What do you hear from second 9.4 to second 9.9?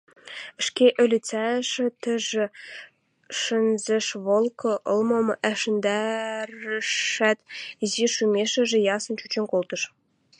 колтыш.